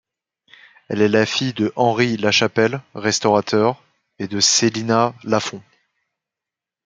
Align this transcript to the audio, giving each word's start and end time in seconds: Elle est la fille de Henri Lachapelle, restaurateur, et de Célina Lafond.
Elle 0.89 1.03
est 1.03 1.07
la 1.07 1.27
fille 1.27 1.53
de 1.53 1.71
Henri 1.75 2.17
Lachapelle, 2.17 2.81
restaurateur, 2.95 3.83
et 4.17 4.27
de 4.27 4.39
Célina 4.39 5.13
Lafond. 5.23 5.61